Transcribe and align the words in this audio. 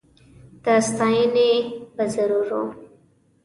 د 0.63 0.65
ستایني 0.87 1.51
به 1.95 2.03
ضرور 2.13 2.47
و 2.59 2.61